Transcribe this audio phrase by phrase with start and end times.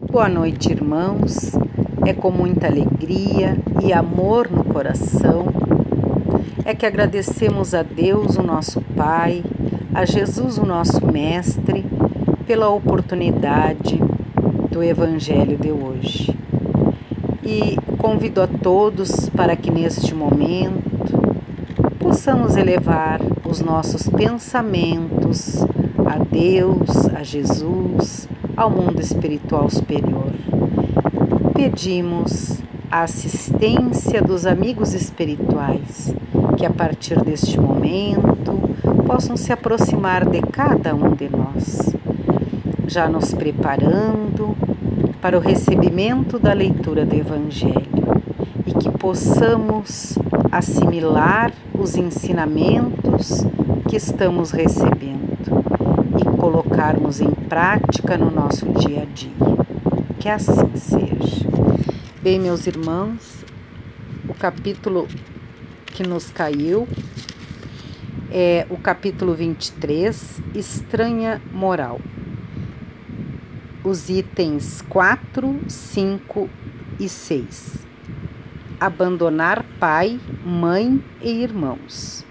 [0.00, 1.52] Boa noite, irmãos.
[2.06, 5.46] É com muita alegria e amor no coração
[6.64, 9.42] é que agradecemos a Deus, o nosso Pai,
[9.94, 11.84] a Jesus, o nosso Mestre,
[12.46, 13.98] pela oportunidade
[14.70, 16.34] do Evangelho de hoje.
[17.42, 20.90] E convido a todos para que neste momento
[21.98, 25.64] possamos elevar os nossos pensamentos
[26.06, 30.32] a Deus, a Jesus, ao mundo espiritual superior.
[31.54, 32.60] Pedimos
[32.90, 36.14] a assistência dos amigos espirituais
[36.56, 38.58] que a partir deste momento
[39.06, 41.94] possam se aproximar de cada um de nós,
[42.86, 44.56] já nos preparando
[45.20, 47.88] para o recebimento da leitura do Evangelho
[48.66, 50.18] e que possamos
[50.50, 53.46] assimilar os ensinamentos
[53.88, 55.21] que estamos recebendo
[56.82, 59.30] colocarmos em prática no nosso dia a dia.
[60.18, 61.46] Que assim seja.
[62.20, 63.44] Bem, meus irmãos,
[64.28, 65.06] o capítulo
[65.86, 66.88] que nos caiu
[68.32, 72.00] é o capítulo 23, Estranha Moral.
[73.84, 76.50] Os itens 4, 5
[76.98, 77.86] e 6.
[78.80, 82.24] Abandonar pai, mãe e irmãos.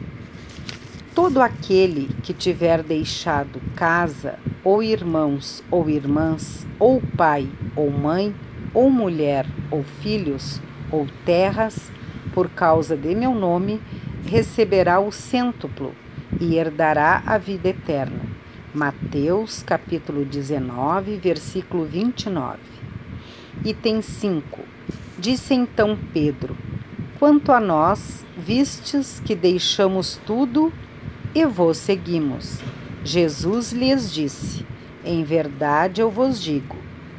[1.13, 8.33] Todo aquele que tiver deixado casa, ou irmãos ou irmãs, ou pai ou mãe,
[8.73, 11.91] ou mulher ou filhos, ou terras,
[12.33, 13.81] por causa de meu nome,
[14.25, 15.93] receberá o cêntuplo
[16.39, 18.21] e herdará a vida eterna.
[18.73, 22.57] Mateus capítulo 19, versículo 29.
[23.65, 24.61] Item 5.
[25.19, 26.55] Disse então Pedro:
[27.19, 30.71] Quanto a nós, vistes que deixamos tudo
[31.33, 32.59] e vos seguimos.
[33.03, 34.65] Jesus lhes disse:
[35.03, 36.75] Em verdade eu vos digo: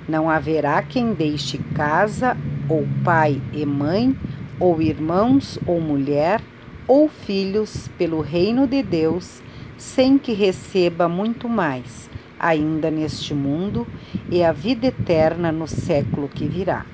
[0.08, 2.36] não haverá quem deixe casa,
[2.68, 4.16] ou pai e mãe,
[4.58, 6.40] ou irmãos, ou mulher,
[6.86, 9.40] ou filhos, pelo reino de Deus,
[9.78, 13.86] sem que receba muito mais, ainda neste mundo,
[14.28, 16.84] e a vida eterna no século que virá.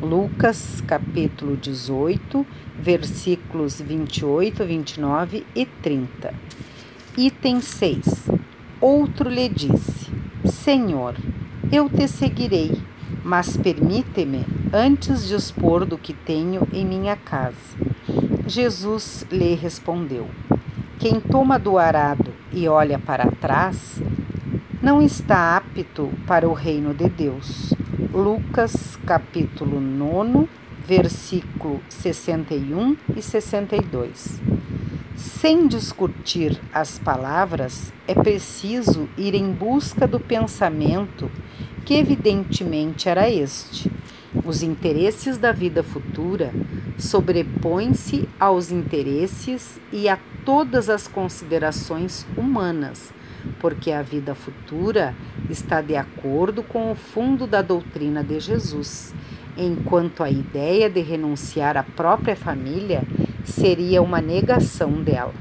[0.00, 2.46] Lucas capítulo 18,
[2.78, 6.32] versículos 28, 29 e 30.
[7.16, 8.30] Item 6.
[8.80, 10.08] Outro lhe disse:
[10.44, 11.16] Senhor,
[11.72, 12.80] eu te seguirei,
[13.24, 17.56] mas permite-me antes dispor do que tenho em minha casa.
[18.46, 20.28] Jesus lhe respondeu:
[21.00, 24.00] Quem toma do arado e olha para trás,
[24.80, 27.74] não está apto para o reino de Deus.
[27.98, 30.48] Lucas capítulo 9,
[30.86, 34.40] versículo 61 e 62.
[35.16, 41.28] Sem discutir as palavras, é preciso ir em busca do pensamento,
[41.84, 43.90] que evidentemente era este.
[44.44, 46.52] Os interesses da vida futura
[46.96, 53.12] sobrepõem-se aos interesses e a todas as considerações humanas,
[53.60, 55.14] porque a vida futura
[55.48, 59.14] está de acordo com o fundo da doutrina de Jesus,
[59.56, 63.02] enquanto a ideia de renunciar à própria família
[63.44, 65.34] seria uma negação dela.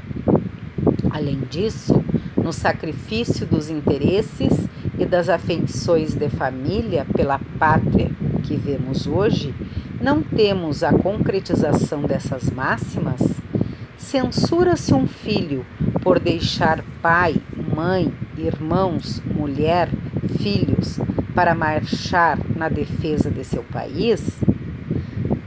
[1.12, 2.04] Além disso,
[2.36, 8.10] no sacrifício dos interesses e das afeições de família pela pátria
[8.44, 9.54] que vemos hoje,
[10.02, 13.22] não temos a concretização dessas máximas?
[13.98, 15.66] Censura-se um filho
[16.02, 17.36] por deixar pai,
[17.78, 19.88] mãe, irmãos, mulher,
[20.40, 21.00] filhos
[21.36, 24.40] para marchar na defesa de seu país?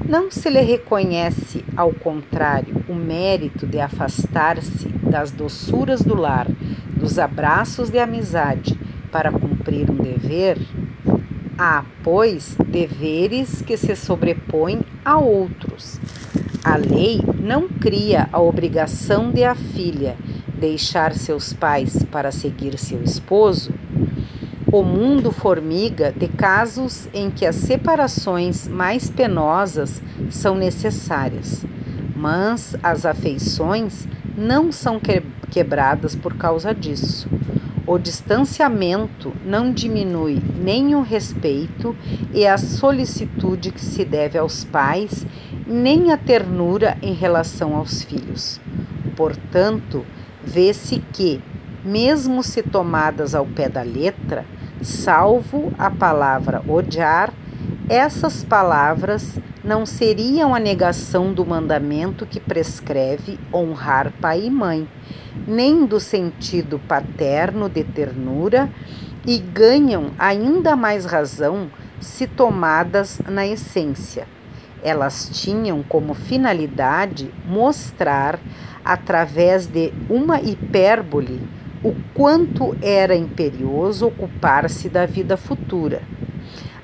[0.08, 6.46] Não se lhe reconhece, ao contrário, o mérito de afastar-se das doçuras do lar,
[6.96, 8.78] dos abraços de amizade,
[9.10, 10.56] para cumprir um dever?
[11.58, 15.98] Há, pois, deveres que se sobrepõem a outros.
[16.62, 20.16] A lei não cria a obrigação de a filha
[20.60, 23.72] deixar seus pais para seguir seu esposo,
[24.70, 30.00] o mundo formiga de casos em que as separações mais penosas
[30.30, 31.64] são necessárias,
[32.14, 34.06] mas as afeições
[34.36, 35.00] não são
[35.50, 37.28] quebradas por causa disso.
[37.84, 41.96] O distanciamento não diminui nem o respeito
[42.32, 45.26] e a solicitude que se deve aos pais,
[45.66, 48.60] nem a ternura em relação aos filhos.
[49.16, 50.06] Portanto,
[50.50, 51.40] vê-se que,
[51.84, 54.44] mesmo se tomadas ao pé da letra,
[54.82, 57.32] salvo a palavra odiar,
[57.88, 64.88] essas palavras não seriam a negação do mandamento que prescreve honrar pai e mãe,
[65.46, 68.68] nem do sentido paterno de ternura,
[69.26, 71.70] e ganham ainda mais razão
[72.00, 74.26] se tomadas na essência.
[74.82, 78.38] Elas tinham como finalidade mostrar,
[78.84, 81.40] através de uma hipérbole,
[81.82, 86.02] o quanto era imperioso ocupar-se da vida futura.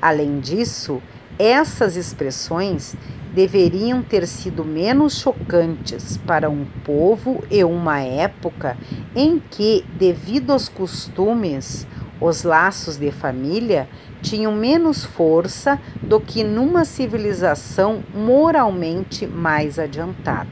[0.01, 1.03] Além disso,
[1.39, 2.97] essas expressões
[3.35, 8.79] deveriam ter sido menos chocantes para um povo e uma época
[9.15, 11.87] em que, devido aos costumes,
[12.21, 13.89] os laços de família
[14.23, 20.49] tinham menos força do que numa civilização moralmente mais adiantada.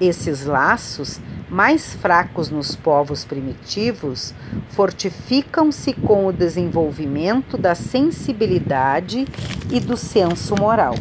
[0.00, 4.34] Esses laços, mais fracos nos povos primitivos,
[4.68, 9.26] fortificam-se com o desenvolvimento da sensibilidade
[9.70, 10.94] e do senso moral.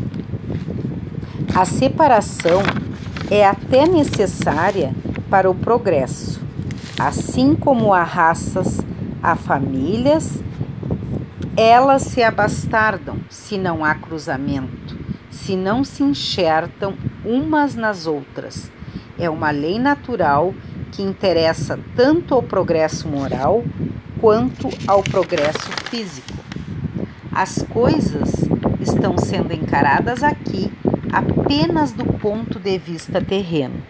[1.56, 2.62] A separação
[3.30, 4.94] é até necessária
[5.30, 6.42] para o progresso,
[6.98, 8.80] assim como há raças,
[9.22, 10.42] há famílias,
[11.56, 14.98] elas se abastardam se não há cruzamento,
[15.30, 16.94] se não se enxertam
[17.26, 18.72] umas nas outras.
[19.18, 20.54] É uma lei natural
[20.92, 23.64] que interessa tanto ao progresso moral
[24.20, 26.38] quanto ao progresso físico.
[27.32, 28.32] As coisas
[28.80, 30.72] estão sendo encaradas aqui
[31.12, 33.82] apenas do ponto de vista terreno.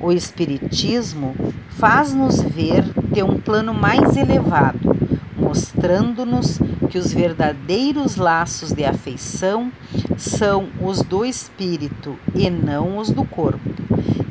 [0.00, 1.34] O Espiritismo
[1.70, 4.96] faz-nos ver de um plano mais elevado,
[5.36, 6.58] mostrando-nos
[6.90, 9.70] que os verdadeiros laços de afeição
[10.16, 13.70] são os do espírito e não os do corpo.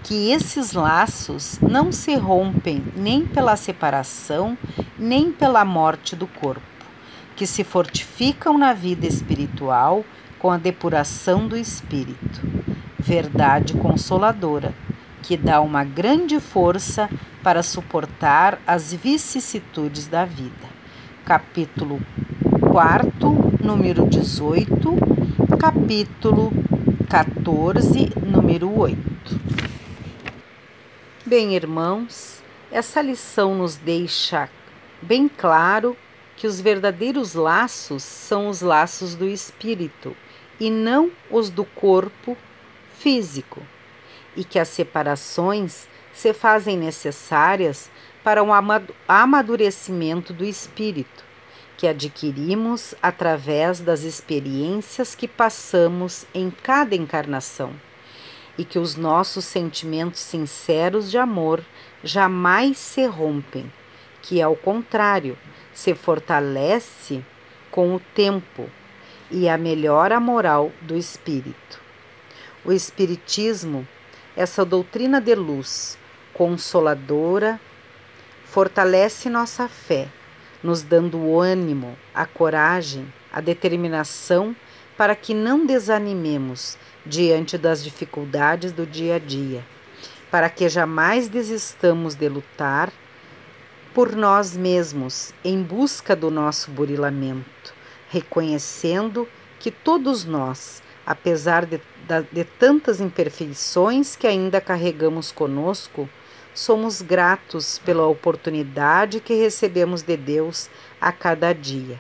[0.04, 4.58] Que esses laços não se rompem nem pela separação,
[4.98, 6.62] nem pela morte do corpo,
[7.36, 10.04] que se fortificam na vida espiritual
[10.40, 12.42] com a depuração do espírito.
[12.98, 14.74] Verdade consoladora,
[15.22, 17.10] que dá uma grande força
[17.44, 20.70] para suportar as vicissitudes da vida.
[21.26, 22.02] Capítulo
[22.72, 24.96] 4, número 18,
[25.60, 26.52] capítulo
[27.10, 29.02] 14, número 8.
[31.26, 32.42] Bem, irmãos,
[32.72, 34.50] essa lição nos deixa
[35.02, 35.96] bem claro
[36.36, 40.16] que os verdadeiros laços são os laços do espírito
[40.60, 42.38] e não os do corpo
[42.98, 43.62] físico,
[44.36, 47.90] e que as separações se fazem necessárias
[48.24, 48.50] para um
[49.08, 51.24] amadurecimento do espírito,
[51.78, 57.74] que adquirimos através das experiências que passamos em cada encarnação,
[58.58, 61.64] e que os nossos sentimentos sinceros de amor
[62.04, 63.72] jamais se rompem,
[64.22, 65.38] que ao contrário,
[65.74, 67.26] se fortalece
[67.72, 68.70] com o tempo
[69.32, 71.80] e a melhora moral do espírito.
[72.64, 73.88] O Espiritismo,
[74.42, 75.98] essa doutrina de luz
[76.34, 77.60] consoladora,
[78.46, 80.08] fortalece nossa fé,
[80.64, 84.56] nos dando o ânimo, a coragem, a determinação
[84.98, 89.64] para que não desanimemos diante das dificuldades do dia a dia,
[90.30, 92.92] para que jamais desistamos de lutar
[93.94, 99.26] por nós mesmos em busca do nosso burilamento reconhecendo
[99.58, 101.82] que todos nós, apesar de,
[102.32, 106.10] de, tantas imperfeições que ainda carregamos conosco,
[106.54, 110.70] somos gratos pela oportunidade que recebemos de Deus
[111.00, 112.00] a cada dia,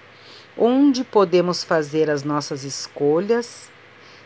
[0.57, 3.71] onde podemos fazer as nossas escolhas,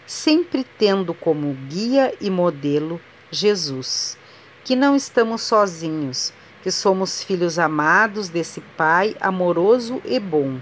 [0.05, 2.99] sempre tendo como guia e modelo
[3.31, 4.17] Jesus,
[4.63, 10.59] que não estamos sozinhos, que somos filhos amados desse Pai amoroso e bom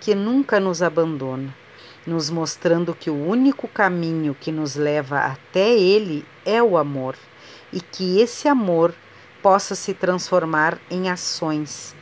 [0.00, 1.54] que nunca nos abandona,
[2.06, 7.16] nos mostrando que o único caminho que nos leva até Ele é o amor
[7.72, 8.94] e que esse amor
[9.42, 11.94] possa se transformar em ações,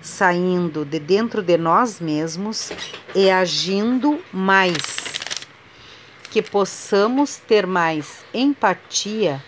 [0.00, 2.70] saindo de dentro de nós mesmos
[3.14, 5.04] e agindo mais.
[6.30, 9.42] Que possamos ter mais empatia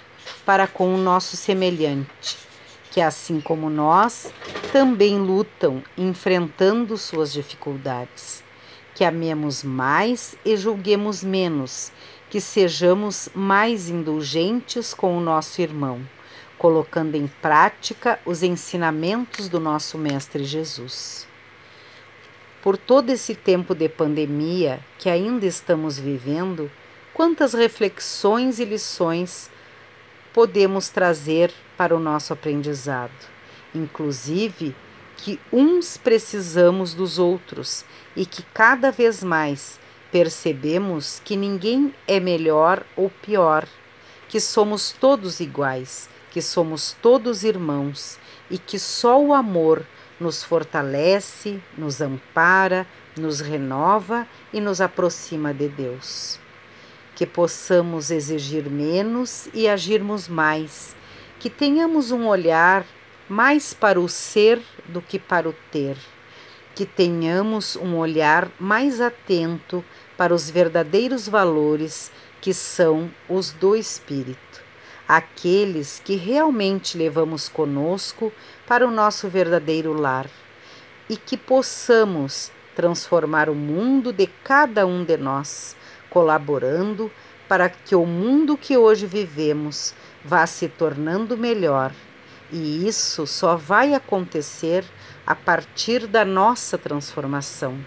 [0.45, 2.37] para com o nosso semelhante,
[2.91, 4.33] que assim como nós,
[4.73, 8.48] também lutam enfrentando suas dificuldades.
[8.99, 11.93] Que amemos mais e julguemos menos,
[12.29, 16.01] que sejamos mais indulgentes com o nosso irmão,
[16.59, 21.29] colocando em prática os ensinamentos do nosso Mestre Jesus.
[22.61, 26.69] Por todo esse tempo de pandemia que ainda estamos vivendo,
[27.15, 29.49] quantas reflexões e lições
[30.35, 33.39] podemos trazer para o nosso aprendizado?
[33.75, 34.75] inclusive
[35.19, 37.85] que uns precisamos dos outros
[38.17, 39.79] e que cada vez mais
[40.13, 43.67] percebemos que ninguém é melhor ou pior,
[44.29, 48.17] que somos todos iguais, que somos todos irmãos
[48.49, 49.85] e que só o amor
[50.21, 56.39] nos fortalece, nos ampara, nos renova e nos aproxima de Deus.
[57.17, 60.95] Que possamos exigir menos e agirmos mais,
[61.41, 62.87] que tenhamos um olhar
[63.29, 65.97] mais para o ser do que para o ter,
[66.75, 69.85] que tenhamos um olhar mais atento
[70.17, 74.63] para os verdadeiros valores que são os do Espírito,
[75.07, 78.33] aqueles que realmente levamos conosco
[78.67, 80.27] para o nosso verdadeiro lar,
[81.09, 85.77] e que possamos transformar o mundo de cada um de nós,
[86.09, 87.11] colaborando
[87.49, 89.95] para que o mundo que hoje vivemos
[90.25, 91.93] vá se tornando melhor.
[92.51, 94.85] E isso só vai acontecer
[95.27, 97.79] a partir da nossa transformação,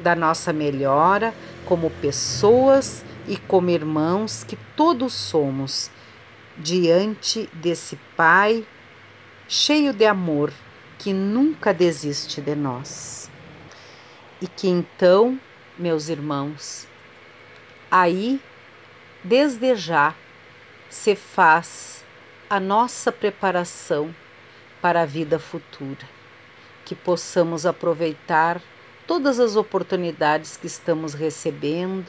[0.00, 1.32] da nossa melhora
[1.64, 5.90] como pessoas e como irmãos que todos somos,
[6.58, 8.66] diante desse Pai
[9.48, 10.52] cheio de amor
[10.98, 13.30] que nunca desiste de nós.
[14.40, 15.38] E que então,
[15.78, 16.86] meus irmãos,
[17.90, 18.40] aí,
[19.24, 20.14] desde já,
[20.88, 22.01] se faz
[22.52, 24.14] a nossa preparação
[24.82, 26.06] para a vida futura,
[26.84, 28.60] que possamos aproveitar
[29.06, 32.04] todas as oportunidades que estamos recebendo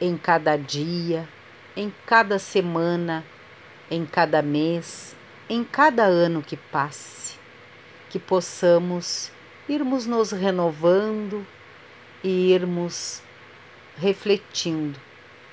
[0.00, 1.28] em cada dia,
[1.76, 3.22] em cada semana,
[3.90, 5.14] em cada mês,
[5.50, 7.38] em cada ano que passe,
[8.08, 9.30] que possamos
[9.68, 11.46] irmos nos renovando
[12.24, 13.20] e irmos
[13.98, 14.98] refletindo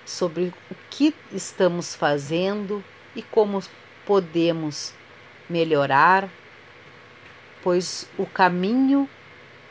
[0.06, 2.82] sobre o que estamos fazendo
[3.18, 3.62] e como
[4.06, 4.94] podemos
[5.50, 6.30] melhorar,
[7.64, 9.10] pois o caminho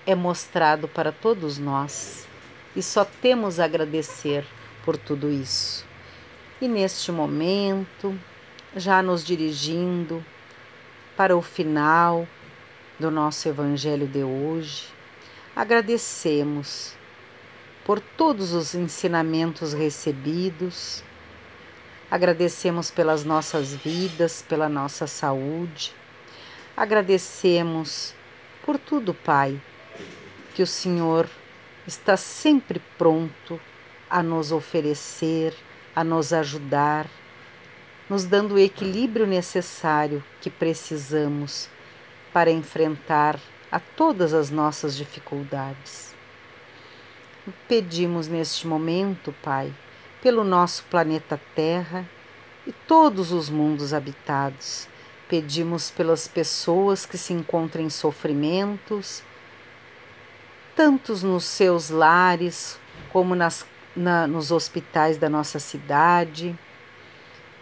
[0.04, 2.26] é mostrado para todos nós
[2.74, 4.44] e só temos a agradecer
[4.84, 5.86] por tudo isso.
[6.60, 8.18] E neste momento,
[8.74, 10.24] já nos dirigindo
[11.16, 12.26] para o final
[12.98, 14.88] do nosso Evangelho de hoje,
[15.54, 16.94] agradecemos
[17.84, 21.04] por todos os ensinamentos recebidos,
[22.10, 25.92] agradecemos pelas nossas vidas, pela nossa saúde,
[26.76, 28.14] agradecemos
[28.64, 29.60] por tudo, Pai,
[30.54, 31.28] que o Senhor
[31.86, 33.60] está sempre pronto
[34.08, 35.54] a nos oferecer,
[35.94, 37.06] a nos ajudar,
[38.08, 41.68] nos dando o equilíbrio necessário que precisamos
[42.32, 43.38] para enfrentar
[43.70, 46.14] a todas as nossas dificuldades.
[47.68, 49.72] Pedimos neste momento, Pai,
[50.26, 52.04] pelo nosso planeta Terra
[52.66, 54.88] e todos os mundos habitados.
[55.28, 59.22] Pedimos pelas pessoas que se encontram em sofrimentos,
[60.74, 62.76] tantos nos seus lares
[63.12, 63.64] como nas
[63.94, 66.58] na, nos hospitais da nossa cidade.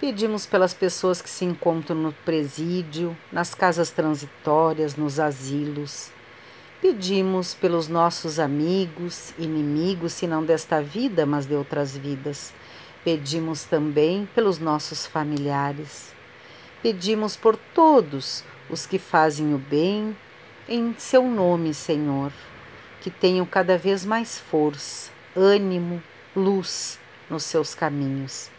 [0.01, 6.14] Pedimos pelas pessoas que se encontram no presídio, nas casas transitórias, nos asilos.
[6.85, 12.53] Pedimos pelos nossos amigos, inimigos, se não desta vida, mas de outras vidas.
[13.03, 16.15] Pedimos também pelos nossos familiares.
[16.83, 20.15] Pedimos por todos os que fazem o bem,
[20.69, 22.31] em seu nome, Senhor,
[23.01, 26.03] que tenham cada vez mais força, ânimo,
[26.37, 27.01] luz
[27.31, 28.51] nos seus caminhos.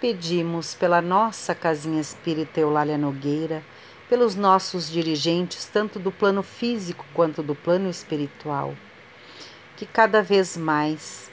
[0.00, 3.60] Pedimos pela nossa casinha espírita Eulália Nogueira,
[4.12, 8.74] pelos nossos dirigentes, tanto do plano físico quanto do plano espiritual,
[9.74, 11.30] que cada vez mais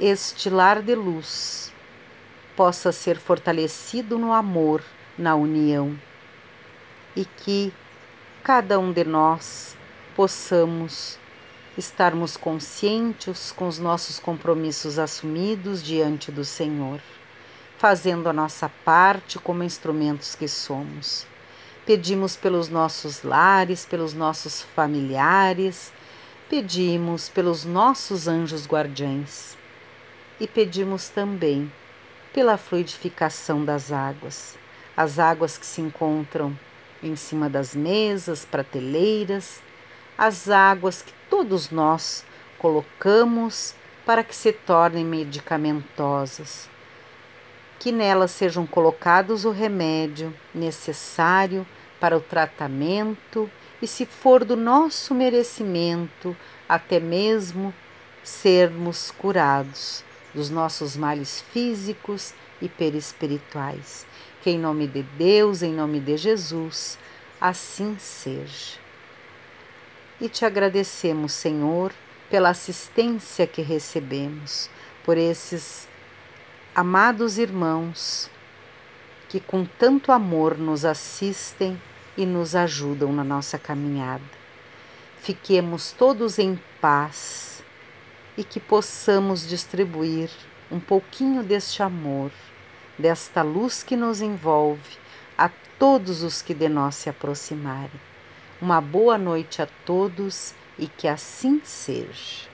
[0.00, 1.70] este lar de luz
[2.56, 4.82] possa ser fortalecido no amor,
[5.18, 5.94] na união,
[7.14, 7.70] e que
[8.42, 9.76] cada um de nós
[10.16, 11.18] possamos
[11.76, 17.02] estarmos conscientes com os nossos compromissos assumidos diante do Senhor,
[17.76, 21.26] fazendo a nossa parte como instrumentos que somos.
[21.88, 25.90] Pedimos pelos nossos lares, pelos nossos familiares,
[26.46, 29.56] pedimos pelos nossos anjos guardiães
[30.38, 31.72] e pedimos também
[32.30, 34.58] pela fluidificação das águas,
[34.94, 36.54] as águas que se encontram
[37.02, 39.62] em cima das mesas, prateleiras,
[40.18, 42.22] as águas que todos nós
[42.58, 46.68] colocamos para que se tornem medicamentosas.
[47.78, 51.66] Que nelas sejam colocados o remédio necessário
[52.00, 53.50] para o tratamento
[53.80, 56.36] e, se for do nosso merecimento,
[56.68, 57.72] até mesmo
[58.22, 64.06] sermos curados dos nossos males físicos e perispirituais.
[64.42, 66.98] Que em nome de Deus, em nome de Jesus,
[67.40, 68.88] assim seja
[70.20, 71.92] e te agradecemos, Senhor,
[72.30, 74.68] pela assistência que recebemos,
[75.04, 75.88] por esses
[76.74, 78.30] amados irmãos
[79.28, 81.80] que com tanto amor nos assistem
[82.16, 84.38] e nos ajudam na nossa caminhada.
[85.20, 87.62] fiquemos todos em paz
[88.36, 90.30] e que possamos distribuir
[90.70, 92.30] um pouquinho deste amor,
[92.98, 94.96] desta luz que nos envolve
[95.36, 98.00] a todos os que de nós se aproximarem.
[98.60, 102.47] Uma boa noite a todos e que assim seja.